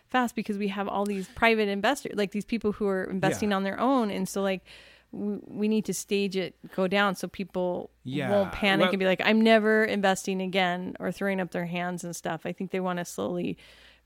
[0.09, 3.55] fast because we have all these private investors, like these people who are investing Yeah.
[3.57, 4.63] on their own, and so like.
[5.11, 8.99] We we need to stage it go down so people Yeah, won't panic well- and
[8.99, 12.41] be like, I'm never investing again or throwing up their hands and stuff.
[12.45, 13.57] I think they want to slowly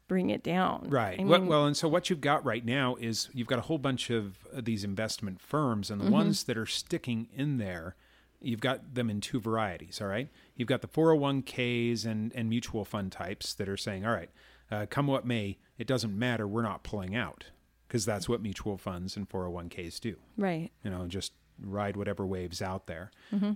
[0.08, 0.88] bring it down.
[0.90, 1.20] Right.
[1.20, 3.64] I well, mean, well, and so what you've got right now is you've got a
[3.64, 7.98] whole bunch of uh, these investment firms, and the ones that are sticking in there,
[8.40, 10.00] you've got them in two varieties.
[10.00, 10.30] All right.
[10.56, 14.30] You've got the 401ks and, and mutual fund types that are saying, all right,
[14.74, 16.48] uh, come what may, it doesn't matter.
[16.48, 17.46] We're not pulling out
[17.88, 20.72] because that's what mutual funds and 401ks do right.
[20.84, 23.12] you know, just ride whatever waves out there.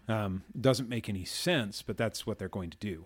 [0.07, 3.05] Um, doesn't make any sense, but that's what they're going to do.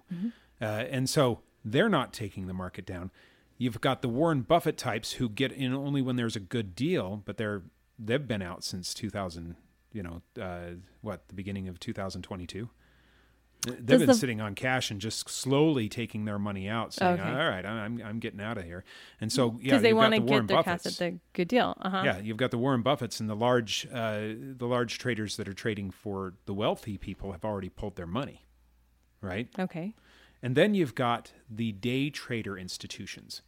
[0.62, 3.12] Uh, and so they're not taking the market down.
[3.58, 7.22] You've got the Warren Buffett types who get in only when there's a good deal,
[7.26, 7.64] but they're
[7.98, 9.56] they've been out since 2000.
[9.94, 12.70] You know, uh, what the beginning of 2022.
[13.66, 17.20] They've Does been the- sitting on cash and just slowly taking their money out, saying,
[17.20, 17.30] Okay.
[17.30, 18.84] "All right, I'm I'm getting out of here."
[19.20, 20.64] And so, yeah, Because they want to the get their Buffetts.
[20.84, 21.78] cash at the good deal.
[21.80, 22.02] Uh-huh.
[22.04, 25.54] Yeah, you've got the Warren Buffetts and the large, uh, the large traders that are
[25.54, 28.48] trading for the wealthy people have already pulled their money,
[29.22, 29.48] right?
[29.60, 29.94] Okay.
[30.42, 33.44] And then you've got the day trader institutions.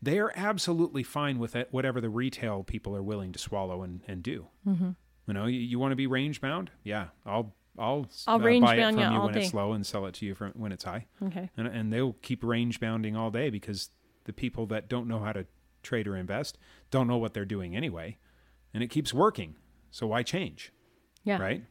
[0.00, 4.02] They are absolutely fine with it, whatever the retail people are willing to swallow and,
[4.06, 4.46] and do.
[4.64, 4.90] Mm-hmm.
[5.26, 6.70] You know, you, you want to be range bound?
[6.84, 9.44] Yeah, I'll I'll, I'll uh, range buy it from you when day.
[9.44, 11.50] it's low and sell it to you for, when it's high, Okay.
[11.56, 13.90] and and they'll keep range bounding all day because
[14.24, 15.46] the people that don't know how to
[15.82, 16.58] trade or invest
[16.90, 18.18] don't know what they're doing anyway,
[18.74, 19.56] and it keeps working.
[19.90, 20.72] So why change?
[21.24, 21.38] Yeah.
[21.38, 21.64] right?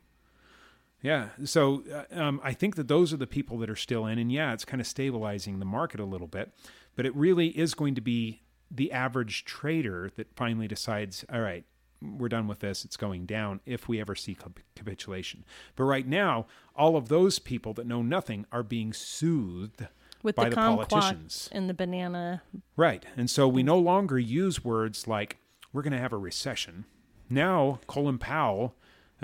[1.02, 1.30] Yeah.
[1.44, 4.32] So uh, um, I think that those are the people that are still in, and
[4.32, 6.52] yeah, it's kind of stabilizing the market a little bit,
[6.96, 8.42] but it really is going to be
[8.72, 11.66] the average trader that finally decides, all right,
[12.02, 12.86] we're done with this.
[12.86, 14.38] It's going down if we ever see
[14.76, 15.46] capitulation.
[15.76, 19.88] But right now, all of those people that know nothing are being soothed
[20.24, 21.50] With by the the politicians.
[21.52, 22.44] and the banana.
[22.76, 23.06] Right.
[23.18, 25.38] And so we no longer use words like
[25.74, 26.86] we're going to have a recession.
[27.30, 28.76] Now, Colin Powell,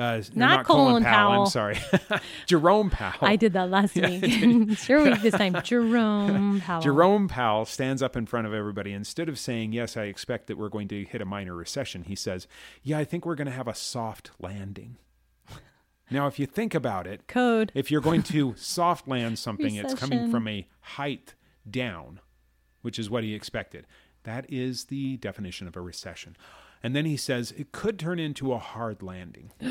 [0.01, 1.43] uh, or Not Colin Powell.
[1.43, 1.77] I'm sorry,
[2.47, 3.19] Jerome Powell.
[3.21, 4.77] I did that last week.
[4.77, 5.55] sure, week this time.
[5.63, 6.81] Jerome Powell.
[6.81, 8.93] Jerome Powell stands up in front of everybody.
[8.93, 12.15] Instead of saying, Yes, I expect that we're going to hit a minor recession, he
[12.15, 12.47] says,
[12.83, 14.97] Yeah, I think we're going to have a soft landing.
[16.09, 17.71] Now, if you think about it, Code.
[17.73, 21.35] if you're going to soft land something, it's coming from a height
[21.69, 22.19] down,
[22.81, 23.87] which is what he expected.
[24.23, 26.35] That is the definition of a recession.
[26.83, 29.51] And then he says it could turn into a hard landing.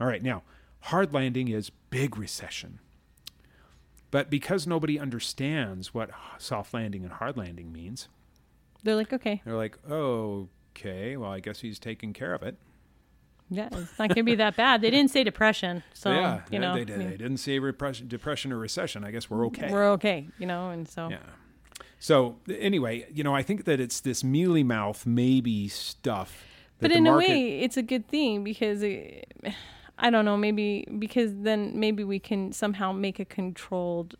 [0.00, 0.42] All right, now,
[0.80, 2.80] hard landing is big recession.
[4.10, 8.08] But because nobody understands what soft landing and hard landing means,
[8.82, 12.56] They're like, okay, they're like, oh, okay, well, I guess he's taking care of it.
[13.50, 14.80] yeah, it's not going to be that bad.
[14.80, 15.82] They didn't say depression.
[15.92, 19.04] So, yeah, you know, they, I did, mean, they didn't say repression, depression or recession.
[19.04, 19.68] I guess we're okay.
[19.70, 21.08] we're okay, you know, and so.
[21.10, 21.18] Yeah.
[21.98, 26.44] So anyway, you know, I think that it's this mealy mouth maybe stuff.
[26.80, 29.32] But in market- a way, it's a good thing because it,
[29.98, 34.14] I don't know, maybe because then maybe we can somehow make a controlled,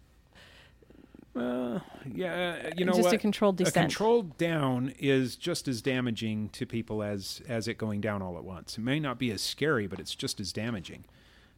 [1.37, 1.79] uh,
[2.13, 3.15] yeah, you know just what?
[3.15, 3.77] a controlled descent.
[3.77, 8.37] a controlled down is just as damaging to people as as it going down all
[8.37, 8.77] at once.
[8.77, 11.05] It may not be as scary, but it's just as damaging.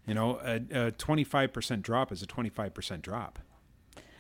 [0.06, 0.38] You know,
[0.70, 3.38] a twenty five percent drop is a twenty five percent drop,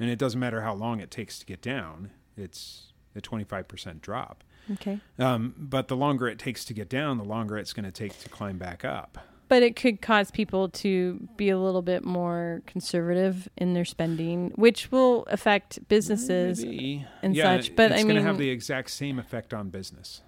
[0.00, 2.10] and it doesn't matter how long it takes to get down.
[2.36, 4.42] It's a twenty five percent drop.
[4.72, 4.98] okay.
[5.18, 8.18] Um, but the longer it takes to get down, the longer it's going to take
[8.20, 9.18] to climb back up.
[9.48, 14.52] But it could cause people to be a little bit more conservative in their spending,
[14.54, 16.64] which will affect businesses.
[16.64, 17.04] Maybe.
[17.20, 20.22] and yeah, such, but it's I going to have the exact same effect on business.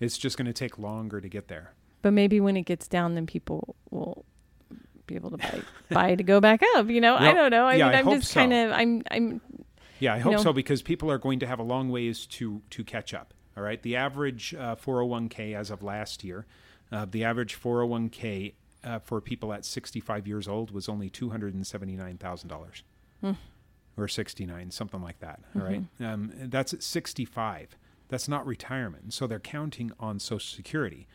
[0.00, 1.72] It's just going to take longer to get there.
[2.02, 4.24] But maybe when it gets down, then people will
[5.10, 6.88] be able to buy, buy to go back up.
[6.88, 7.66] You know, I don't know.
[7.66, 8.40] I yeah, mean, I I'm hope just so.
[8.40, 9.40] kind of, I'm, I'm,
[9.98, 10.42] Yeah, I hope know?
[10.42, 13.34] so because people are going to have a long ways to to catch up.
[13.56, 16.46] All right, the average uh, 401k as of last year,
[16.92, 21.52] uh, the average 401k uh, for people at 65 years old was only two hundred
[21.54, 22.82] and seventy nine thousand dollars,
[23.20, 23.32] Hmm.
[23.96, 25.40] or 69, something like that.
[25.54, 26.04] All right, Mm-hmm.
[26.04, 27.76] um, that's at 65.
[28.08, 31.06] That's not retirement, so they're counting on Social Security.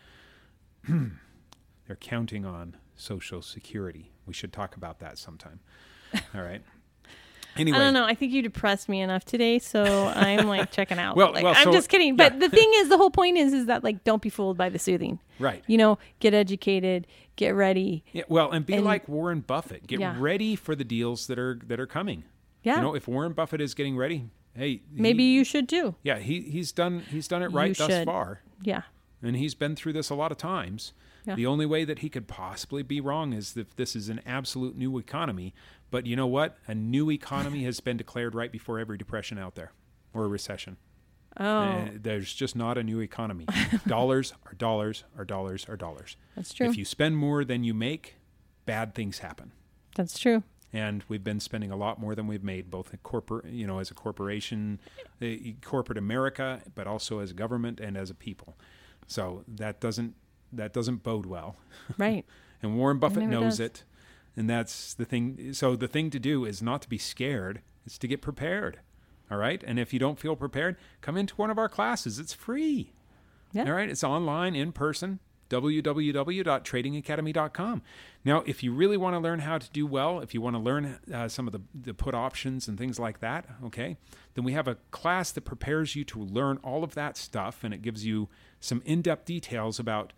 [0.87, 4.11] they're counting on Social Security.
[4.25, 5.59] We should talk about that sometime.
[6.33, 6.61] All right.
[7.57, 8.03] Anyway, I don't know.
[8.03, 11.15] I think you depressed me enough today, so I'm like checking out.
[11.15, 12.17] Well- like, well, I'm so- just kidding.
[12.17, 14.67] But the thing is, the whole point is, is that like, don't be fooled by
[14.69, 15.19] the soothing.
[15.39, 15.63] right.
[15.67, 18.03] You know, get educated, get ready.
[18.11, 19.87] Yeah, well, and be And- like Warren Buffett.
[19.87, 20.15] Get Yeah.
[20.19, 22.25] ready for the deals that are that are coming.
[22.63, 25.95] Yeah, You know, if Warren Buffett is getting ready, hey, he- maybe you should too.
[26.03, 28.05] yeah, he he's done he's done it right You thus should.
[28.05, 28.81] far, Yeah,
[29.21, 30.91] and he's been through this a lot of times.
[31.25, 31.35] Yeah.
[31.35, 34.75] The only way that he could possibly be wrong is if this is an absolute
[34.77, 35.53] new economy.
[35.91, 36.57] But you know what?
[36.67, 39.71] A new economy has been declared right before every depression out there
[40.13, 40.77] or a recession.
[41.37, 43.45] Oh, Uh, there's just not a new economy.
[43.87, 46.15] dollars are dollars are dollars are dollars.
[46.35, 46.67] that's true.
[46.69, 48.15] If you spend more than you make,
[48.65, 49.51] bad things happen.
[49.95, 50.43] that's true.
[50.73, 53.79] and we've been spending a lot more than we've made, both in corporate, you know,
[53.79, 54.79] as a corporation,
[55.21, 55.25] uh,
[55.61, 58.55] corporate America, but also as a government and as a people.
[59.07, 60.15] So that doesn't
[60.57, 61.55] that doesn't bode well.
[61.97, 62.25] Right.
[62.61, 63.59] And Warren Buffett knows does.
[63.59, 63.83] it,
[64.35, 65.53] and that's the thing.
[65.53, 68.79] So the thing to do is not to be scared; it's to get prepared.
[69.29, 72.17] All right, and if you don't feel prepared, come into one of our classes.
[72.17, 72.93] It's free.
[73.51, 73.65] Yeah.
[73.65, 75.19] All right, it's online, in person.
[75.49, 77.81] www.tradingacademy.com.
[78.23, 80.61] Now, if you really want to learn how to do well, if you want to
[80.61, 83.97] learn uh, some of the, the put options and things like that, okay,
[84.33, 87.73] then we have a class that prepares you to learn all of that stuff, and
[87.73, 90.13] it gives you some in-depth details about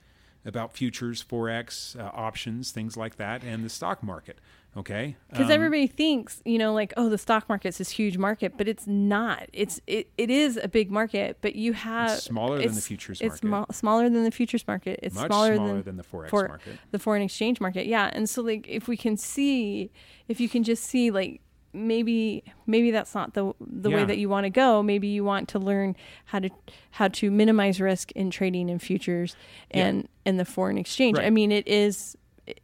[0.48, 4.40] about futures, forex, uh, options, things like that, and the stock market.
[4.76, 8.54] Okay, Because Um, everybody thinks, you know, like, oh, the stock market's this huge market,
[8.58, 9.50] but it's not.
[9.52, 12.86] It's it, it is a big market, but you have It's smaller than the it's-
[12.88, 13.70] futures It's market.
[13.70, 15.00] mo- smaller than the futures market.
[15.02, 16.78] It's much smaller, smaller than, than the forex for- market.
[16.92, 17.88] the foreign exchange market.
[17.88, 19.90] Yeah, and so like, if we can see,
[20.28, 21.42] if you can just see, like,
[21.78, 24.82] maybe maybe that's not the the way that you want to go.
[24.84, 26.50] Maybe you want to learn how to
[26.92, 29.36] how to minimize risk in trading in futures
[29.74, 29.86] Yeah.
[29.88, 31.18] and and the foreign exchange.
[31.20, 32.18] I mean, it is.
[32.46, 32.62] it-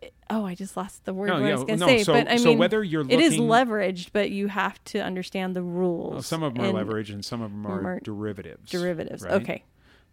[0.00, 1.28] it- oh, I just lost the word.
[1.28, 3.02] No, what I was going to no, say, so- but I so mean, whether you're
[3.08, 6.12] it is leveraged, but you have to understand the rules.
[6.12, 8.70] Well, some of them are leverage and some of them are, are derivatives.
[8.70, 9.22] derivatives.
[9.22, 9.32] right?
[9.34, 9.64] Okay,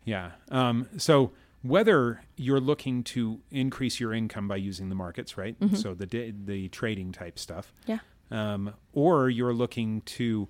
[0.05, 0.31] Yeah.
[0.51, 1.31] Um, so
[1.61, 5.55] whether you're looking to increase your income by using the markets, right?
[5.73, 6.05] So the
[6.45, 7.99] the trading type stuff, yeah,
[8.31, 10.47] um, or you're looking to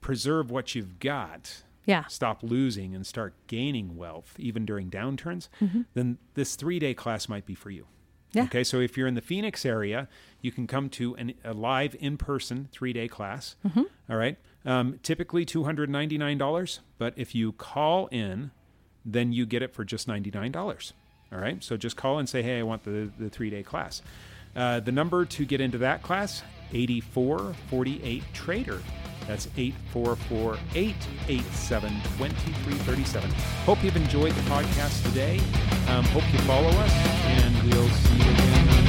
[0.00, 2.04] preserve what you've got, Yeah.
[2.06, 5.48] stop losing and start gaining wealth even during downturns,
[5.94, 7.86] then this three day class might be for you.
[8.32, 8.44] Yeah.
[8.44, 10.08] Okay, so if you're in the Phoenix area,
[10.40, 13.56] you can come to an, a live in person three day class.
[14.08, 14.38] All right.
[14.64, 18.50] Um, typically $299, but if you call in,
[19.04, 20.92] then you get it for just $99.
[21.32, 21.62] All right.
[21.62, 24.02] So just call and say, hey, I want the, the three day class.
[24.54, 26.42] Uh, the number to get into that class,
[26.72, 28.82] 8448 Trader.
[29.26, 33.30] That's 844 887 2337.
[33.64, 35.38] Hope you've enjoyed the podcast today.
[35.88, 36.92] Um, hope you follow us,
[37.26, 38.79] and we'll see you again